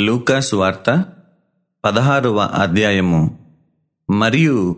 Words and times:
లూకాసు 0.00 0.56
వార్త 0.56 1.04
పదహారవ 1.84 2.38
అధ్యాయము. 2.38 3.38
మరియు 4.10 4.76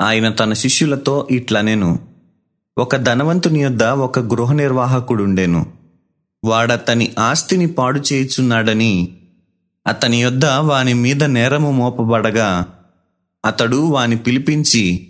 ఆయన 0.00 0.28
తన 0.28 0.52
శిష్యులతో 0.52 1.28
ఇట్లనేను 1.30 1.98
ఒక 2.78 2.96
ధనవంతుని 2.96 3.62
యొద్ద 3.62 3.82
ఒక 3.82 4.18
గృహ 4.18 4.52
నిర్వాహకుడుండెను. 4.52 5.66
వాడతని 6.44 7.12
ఆస్తిని 7.18 7.66
పాడు 7.66 8.00
చేయుచున్నాడని 8.12 9.16
అతని 9.86 10.22
యొద్ద 10.22 10.44
వాని 10.44 10.94
మీద 10.94 11.24
నేరము 11.24 11.70
మోపబడగా 11.70 12.66
అతడు 13.44 13.76
వాని 13.76 14.16
పిలిపించి 14.16 15.08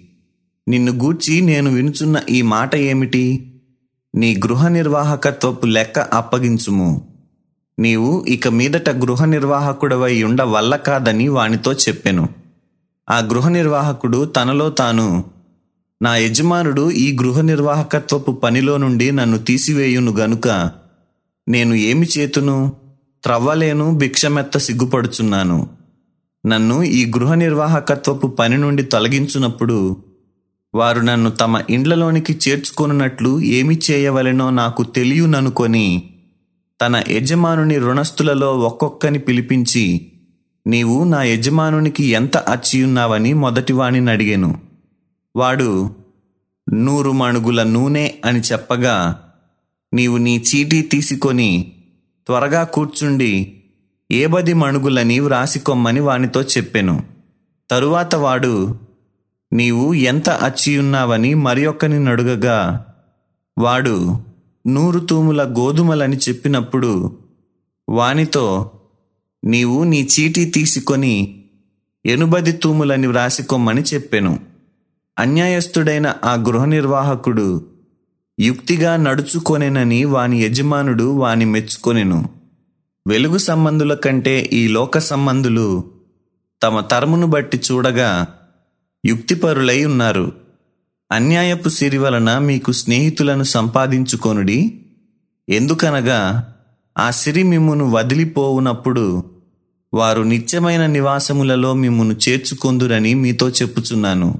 నిన్ను 0.68 0.92
గూర్చి 0.92 1.40
నేను 1.40 1.70
వినుచున్న 1.70 2.22
ఈ 2.30 2.42
మాట 2.42 2.76
ఏమిటి? 2.76 3.52
నీ 4.14 4.36
గృహ 4.36 4.68
నిర్వాహకత్వపు 4.68 5.66
లెక్క 5.66 5.98
అప్పగించుము. 5.98 7.15
నీవు 7.78 8.24
ఇక 8.28 8.48
మీదట 8.48 8.90
గృహ 8.90 9.24
నిర్వాహకుడవై 9.24 10.22
ఉండ 10.22 10.42
వల్ల 10.42 10.76
కాదని 10.76 11.28
వానితో 11.28 11.72
చెప్పెను. 11.72 12.28
ఆ 13.10 13.18
గృహ 13.18 13.48
నిర్వాహకుడు 13.48 14.24
తనలో 14.24 14.70
తాను 14.70 15.24
నా 16.02 16.16
యజమానుడు 16.16 16.90
ఈ 16.90 17.16
గృహ 17.16 17.40
నిర్వాహకత్వపు 17.40 18.32
పనిలో 18.32 18.76
నుండి 18.76 19.12
నన్ను 19.12 19.38
తీసివేయును 19.38 20.12
గనుక 20.12 20.70
నేను 21.48 21.74
ఏమి 21.74 22.06
చేతును? 22.18 22.72
త్రవ్వలేను 23.22 23.94
భిక్షమెత్త 23.94 24.58
సిగ్గుపడుచున్నాను. 24.58 25.68
నన్ను 26.46 26.82
ఈ 26.82 27.12
గృహ 27.16 27.34
నిర్వాహకత్వపు 27.34 28.26
పని 28.26 28.58
నుండి 28.58 28.82
తొలగించునప్పుడు 28.82 29.96
వారు 30.74 31.00
నన్ను 31.00 31.30
తమ 31.30 31.62
ఇండ్లలోనికి 31.70 32.38
చేర్చుకొనున్నట్లు 32.48 33.40
ఏమి 33.40 33.80
చేయవలెనో 33.90 34.50
నాకు 34.50 34.82
తెలియననుకొని 34.82 36.10
తన 36.80 37.02
యజమానుని 37.08 37.78
రుణస్థులలో 37.78 38.58
ఒక్కొక్కని 38.58 39.18
పిలిపించి 39.18 40.12
నీవు 40.66 41.04
నా 41.04 41.22
యజమానునికి 41.22 42.04
ఎంత 42.04 42.36
అచ్చియున్నావని 42.36 43.32
మొదటివాణిని 43.32 44.10
అడిగాను. 44.10 44.60
వాడు 45.36 45.90
నూరు 46.72 47.10
మణుగుల 47.10 47.62
నూనె 47.62 48.10
అని 48.24 48.40
చెప్పగా 48.40 49.22
నీవు 49.94 50.16
నీ 50.16 50.36
చీటీ 50.36 50.82
తీసుకొని 50.82 51.72
త్వరగా 52.26 52.64
కూర్చుండి 52.64 53.56
ఏబది 54.10 54.52
మణుగులని 54.52 55.20
వ్రాసికొమ్మని 55.20 56.00
వానితో 56.00 56.42
చెప్పెను. 56.42 57.02
తరువాత 57.70 58.14
వాడు 58.14 58.76
నీవు 59.52 59.94
ఎంత 59.94 60.30
అచ్చియున్నావని 60.30 61.34
మరి 61.34 61.66
ఒక్కని 61.66 62.04
నడుగగా. 62.04 62.86
వాడు 63.58 64.20
నూరు 64.66 65.00
తూముల 65.00 65.42
గోధుమలని 65.42 66.16
చెప్పినప్పుడు 66.16 67.18
వానితో 67.88 68.70
నీవు 69.44 69.84
నీ 69.84 70.08
చీటీ 70.20 70.44
తీసుకొని 70.44 71.44
ఎనుబది 72.06 72.52
తూములని 72.52 73.06
వ్రాసికొమ్మని 73.06 73.82
చెప్పెను. 73.82 74.40
అన్యాయస్తుడైన 75.18 76.14
ఆ 76.24 76.34
గృహ 76.34 76.64
నిర్వాహకుడు 76.64 77.66
యుక్తిగా 78.40 78.96
నడుచుకొనెనని 78.96 80.04
వాని 80.04 80.42
యజమానుడు 80.42 81.04
వాని 81.04 81.44
మెచ్చుకొనెను. 81.44 82.28
వెలుగు 83.06 83.38
సంబంధుల 83.38 83.94
కంటే 83.94 84.40
ఈ 84.40 84.68
లోక 84.68 84.98
సంబంధులు 84.98 85.84
తమ 86.62 86.80
తరమును 86.80 87.26
బట్టి 87.26 87.60
చూడగా 87.72 88.26
యుక్తిపరులై 89.06 89.84
ఉన్నారు. 89.84 90.45
అన్యాయపు 91.12 91.68
సిరి 91.68 91.98
వలన 91.98 92.38
మీకు 92.38 92.72
స్నేహితులను 92.72 93.42
సంపాదించుకొనుడి. 93.42 94.80
ఎందుకనగా 95.48 96.52
ఆ 96.98 97.10
సిరి 97.10 97.42
మిమ్మును 97.42 97.90
వదిలిపోవునప్పుడు 97.90 99.24
వారు 99.94 100.22
నిత్యమైన 100.22 100.86
నివాసములలో 100.86 101.74
మిమ్మును 101.74 102.16
చేర్చుకొందురని 102.28 103.14
మీతో 103.14 103.48
చెప్పుచున్నాను. 103.48 104.38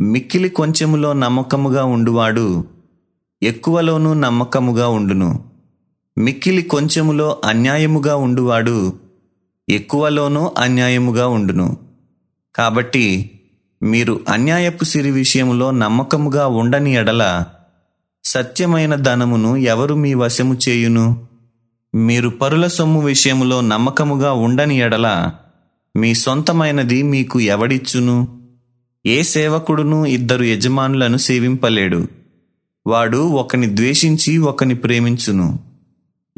మిక్కిలి 0.00 0.48
కొంచెములో 0.48 1.12
నమ్మకముగా 1.12 1.84
ఉండువాడు 1.84 2.64
ఎక్కువలోనూ 3.42 4.14
నమ్మకముగా 4.14 4.88
ఉండును. 4.88 5.44
మిక్కిలి 6.18 6.62
కొంచెములో 6.62 7.40
అన్యాయముగా 7.44 8.16
ఉండువాడు 8.16 8.92
ఎక్కువలోనూ 9.68 10.52
అన్యాయముగా 10.58 11.28
ఉండును. 11.28 11.76
కాబట్టి 12.54 13.30
మీరు 13.82 14.20
అన్యాయపు 14.28 14.84
సిరి 14.84 15.10
విషయములో 15.10 15.70
నమ్మకముగా 15.70 16.46
ఉండని 16.46 16.94
ఎడల 16.94 17.44
సత్యమైన 18.24 18.94
ధనమును 18.94 19.56
ఎవరు 19.56 19.94
మీ 19.94 20.14
వశము 20.14 20.56
చేయును? 20.68 21.26
మీరు 21.94 22.28
పరుల 22.28 22.66
సొమ్ము 22.66 23.00
విషయములో 23.00 23.60
నమ్మకముగా 23.60 24.32
ఉండని 24.32 24.78
ఎడల 24.78 25.30
మీ 25.96 26.14
సొంతమైనది 26.14 27.02
మీకు 27.02 27.40
ఎవడిచ్చును? 27.40 28.40
ఏ 29.06 29.22
సేవకుడును 29.22 30.06
ఇద్దరు 30.06 30.44
యజమానులను 30.44 31.16
సేవింపలేడు. 31.16 32.06
వాడు 32.86 33.18
ఒకని 33.18 33.76
ద్వేషించి 33.76 34.38
ఒకని 34.38 34.74
ప్రేమించును. 34.74 35.58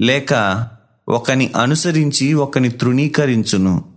లేక 0.00 0.66
ఒకని 1.08 1.50
అనుసరించి 1.60 2.34
ఒకని 2.34 2.68
తృణీకరించును. 2.68 3.91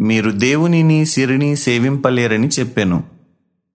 మీరు 0.00 0.30
దేవునిని 0.30 1.06
సిరిని 1.06 1.56
సేవింపలేరని 1.56 2.48
చెప్పెను. 2.48 3.04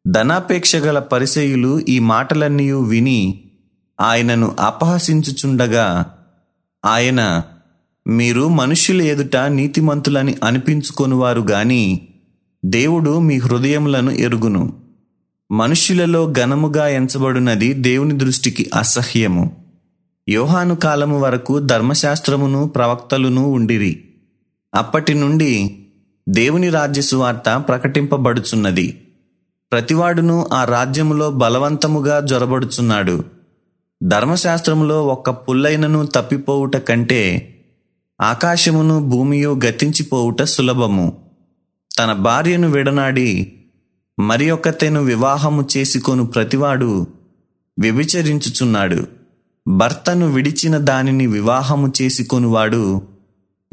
ధనాపేక్ష 0.07 0.75
గల 0.75 0.99
పరిసయులు 0.99 1.79
ఈ 1.79 1.99
మాటలన్నీ 1.99 2.71
విని 2.71 3.43
ఆయనను 4.01 4.55
అపహసించుచుండగా 4.59 6.17
ఆయన 6.85 7.41
మీరు 8.07 8.47
మనుష్యుల 8.47 9.01
ఎదుట 9.01 9.37
నీతిమంతులని 9.37 10.35
అనిపించుకొనువారు 10.43 11.41
గాని 11.41 12.07
దేవుడు 12.65 13.19
మీ 13.19 13.37
హృదయములను 13.37 14.11
ఎరుగును. 14.11 14.73
మనుష్యులలో 15.51 16.33
ఘనముగా 16.33 16.87
ఎంచబడినది 16.87 17.73
దేవుని 17.73 18.17
దృష్టికి 18.17 18.69
అసహ్యము. 18.75 19.55
యోహాను 20.29 20.75
కాలము 20.75 21.19
వరకు 21.19 21.59
ధర్మశాస్త్రమును 21.59 22.67
ప్రవక్తలును 22.67 23.47
ఉండిరి. 23.47 24.03
అప్పటి 24.75 25.13
నుండి 25.13 25.83
దేవుని 26.29 26.69
రాజ్య 26.69 27.01
సువార్త 27.01 27.63
ప్రకటింపబడుచున్నది. 27.67 29.07
ప్రతివాడును 29.71 30.47
ఆ 30.53 30.63
రాజ్యములో 30.63 31.31
బలవంతముగా 31.31 32.19
జొరబడుచున్నాడు. 32.19 33.23
ధర్మశాస్త్రములో 34.03 35.07
ఒక్క 35.07 35.29
పుల్లైనను 35.29 36.05
తప్పిపోవుట 36.05 36.77
కంటే 36.77 37.53
ఆకాశమును 38.21 39.09
భూమియు 39.09 39.59
గతించిపోవుట 39.65 40.41
సులభము. 40.41 41.17
తన 41.99 42.13
భార్యను 42.13 42.69
విడనాడి 42.69 43.53
మరి 44.19 44.51
ఒక్కతెను 44.51 45.01
వివాహము 45.01 45.67
చేసుకొను 45.77 46.25
ప్రతివాడు 46.25 47.07
వ్యభిచరించుచున్నాడు. 47.79 49.07
భర్తను 49.67 50.31
విడిచిన 50.31 50.77
దానిని 50.77 51.27
వివాహము 51.27 51.93
చేసుకొనువాడు 52.01 53.01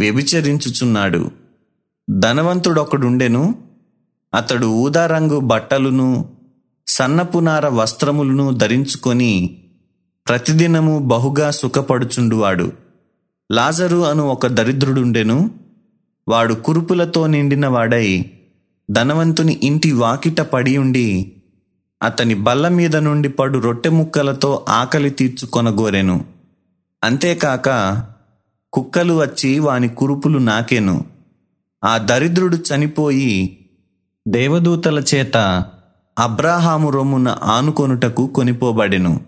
వ్యభిచరించుచున్నాడు. 0.01 1.44
ధనవంతుడొకడుండెను. 2.11 3.55
అతడు 4.35 4.67
ఊదారంగు 4.67 5.41
బట్టలును 5.41 6.31
సన్నపునార 6.87 7.69
వస్త్రములను 7.69 8.51
ధరించుకొని 8.51 9.59
ప్రతిదినము 10.29 10.99
బహుగా 10.99 11.51
సుఖపడుచుండువాడు. 11.51 12.73
లాజరు 13.53 13.97
అను 13.97 14.25
ఒక 14.25 14.47
దరిద్రుడుండెను. 14.47 15.51
వాడు 16.29 16.55
కురుపులతో 16.55 17.27
నిండిన 17.27 17.67
వాడై 17.67 18.31
ధనవంతుని 18.91 19.61
ఇంటి 19.63 19.93
వాకిట 19.93 20.41
పడి 20.41 20.77
ఉండి 20.77 21.33
అతని 22.03 22.35
బల్ల 22.35 22.69
మీద 22.69 22.97
నుండి 22.97 23.29
పడు 23.29 23.59
రొట్టె 23.59 23.89
ముక్కలతో 23.89 24.65
ఆకలి 24.69 25.11
తీర్చుకొనగోరెను 25.11 26.25
అంతేకాక 27.05 27.69
కుక్కలు 28.73 29.15
వచ్చి 29.15 29.59
వాని 29.59 29.89
కురుపులు 29.89 30.39
నాకెను. 30.39 31.14
ఆ 31.85 31.99
దరిద్రుడు 31.99 32.57
చనిపోయి 32.57 33.59
దేవదూతల 34.29 35.05
చేత 35.15 35.65
అబ్రాహాము 36.19 36.91
రొమ్మున 36.91 37.29
ఆనుకొనుటకు 37.43 38.27
కొనిపోబడెను. 38.27 39.21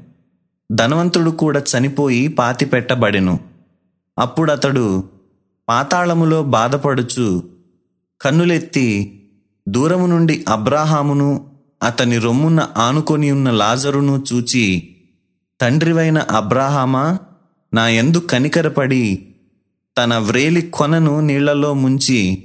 ధనవంతుడు 0.73 1.31
కూడా 1.31 1.63
చనిపోయి 1.73 2.29
పాతిపెట్టబడెను. 2.29 3.41
అప్పుడతడు 4.19 5.05
పాతాళములో 5.69 6.43
బాధపడుచు 6.43 7.43
కన్నులెత్తి 8.21 9.21
దూరము 9.69 10.07
నుండి 10.07 10.45
అబ్రాహామును 10.49 11.47
అతని 11.83 12.19
రొమ్మున 12.19 12.69
ఆనుకొని 12.77 13.31
ఉన్న 13.31 13.51
లాజరును 13.51 14.25
చూచి 14.33 14.95
తండ్రివైన 15.61 16.19
అబ్రాహామా 16.19 17.19
నా 17.75 17.89
ఎందు 17.89 18.19
కనికరపడి 18.19 19.35
తన 19.99 20.15
వ్రేలి 20.15 20.63
కొనను 20.63 21.21
నీళ్ళలో 21.21 21.75
ముంచి 21.75 22.45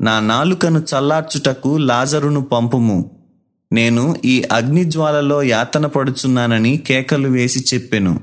నా 0.00 0.20
నాలుకను 0.20 0.78
చల్లార్చుటకు 0.78 1.76
లాజరును 1.76 2.40
పంపుము. 2.40 3.10
నేను 3.72 4.16
ఈ 4.24 4.44
అగ్నిజ్వాలలో 4.52 5.42
యాతన 5.42 5.86
పడుచున్నానని 5.86 6.76
కేకలు 6.76 7.28
వేసి 7.28 7.74
చెప్పెను. 7.74 8.20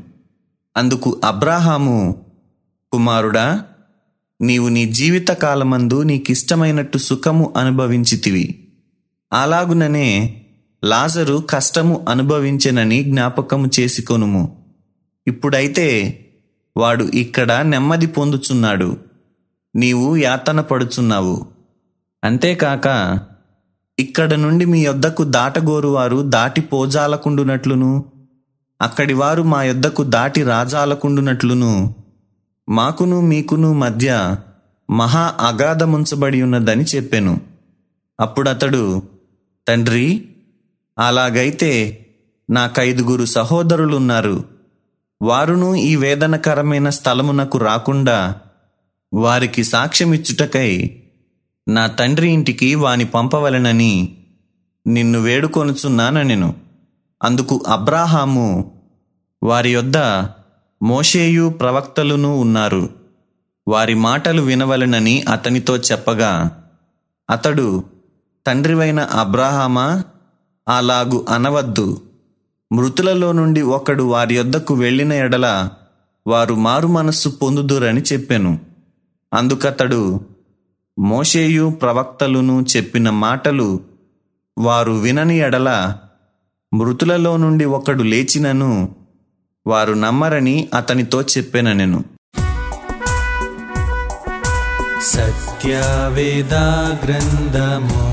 అందుకు 0.77 1.21
అబ్రాహాము 1.23 2.25
కుమారుడా 2.91 3.63
నీవు 4.41 4.67
నీ 4.67 4.85
జీవితకాలమందు 4.85 6.01
నీకిష్టమైనట్టు 6.01 6.97
సుఖము 6.97 7.53
అనుభవించితివి. 7.57 8.67
అలాగుననే 9.33 10.41
లాజరు 10.83 11.43
కష్టము 11.49 12.05
అనుభవించెనని 12.09 13.03
జ్ఞాపకము 13.03 13.69
చేసుకొనుము. 13.79 14.57
ఇప్పుడైతే 15.27 16.19
వాడు 16.77 17.03
ఇక్కడ 17.03 17.51
నెమ్మది 17.51 18.07
పొందుచున్నాడు. 18.07 18.97
నీవు 19.75 20.15
యాతన 20.15 20.61
పడుచున్నావు. 20.61 21.45
అంతేకాక 22.23 23.19
ఇక్కడ 23.99 24.33
నుండి 24.33 24.65
మీ 24.65 24.85
యొద్దకు 24.85 25.23
దాటగోరువారు 25.23 26.21
దాటి 26.21 26.61
పోజాలకుండునట్లును 26.61 28.05
అక్కడి 28.81 29.13
వారు 29.13 29.43
మా 29.43 29.63
యొద్దకు 29.63 30.03
దాటి 30.03 30.43
రాజాలకుండునట్లును. 30.43 31.95
మాకును 32.69 33.21
మీకును 33.21 33.73
మధ్య 33.73 34.35
మహా 34.89 35.35
అగాధముంచబడి 35.39 36.41
ఉన్నదని 36.41 36.83
చెప్పాను. 36.83 37.41
అప్పుడతడు 38.19 39.01
తండ్రి 39.67 40.29
అలాగైతే 40.99 41.99
నాకైదుగురు 42.49 43.25
సహోదరులున్నారు. 43.25 44.52
వారును 45.23 45.75
ఈ 45.75 45.95
వేదనకరమైన 45.95 46.89
స్థలమునకు 46.89 47.57
రాకుండా 47.57 48.35
వారికి 49.13 49.63
సాక్ష్యమిచ్చుటకై 49.63 51.01
నా 51.67 51.87
తండ్రి 51.87 52.29
ఇంటికి 52.29 52.75
వాని 52.75 53.05
పంపవలెనని 53.05 54.17
నిన్ను 54.87 55.19
వేడుకొనుచున్నానెను 55.19 56.55
అందుకు 57.23 57.63
అబ్రాహాము 57.67 58.71
వారి 59.43 59.73
యొద్ద 59.73 59.97
మోషేయు 60.83 61.49
ప్రవక్తలును 61.49 62.35
ఉన్నారు. 62.35 62.89
వారి 63.67 63.93
మాటలు 63.95 64.41
వినవలెనని 64.41 65.21
అతనితో 65.21 65.77
చెప్పగా 65.77 66.63
అతడు 67.29 67.83
తండ్రివైన 68.47 68.99
అబ్రాహామా 68.99 70.03
అలాగు 70.67 71.25
అనవద్దు. 71.29 72.01
మృతులలో 72.73 73.31
నుండి 73.31 73.61
ఒకడు 73.61 74.03
వారి 74.03 74.35
యొద్దకు 74.35 74.73
వెళ్ళిన 74.73 75.13
ఎడల 75.13 75.69
వారు 76.27 76.53
మారు 76.55 76.87
మనస్సు 76.87 77.29
పొందుదురని 77.29 78.01
చెప్పాను. 78.01 78.59
అందుకతడు 79.33 80.19
మోషేయు 80.99 81.69
ప్రవక్తలును 81.81 82.65
చెప్పిన 82.77 83.09
మాటలు 83.09 83.79
వారు 84.57 84.91
వినని 84.91 85.37
ఎడల 85.37 85.69
మృతులలో 86.73 87.37
నుండి 87.37 87.65
ఒకడు 87.65 88.03
లేచినను 88.03 88.95
వారు 89.67 89.93
నమ్మరని 89.93 90.69
అతనితో 90.73 91.21
చెప్పాను 91.21 91.73
నేను 91.73 92.03
సత్యవేద 95.03 96.53
గ్రంథము 97.03 98.12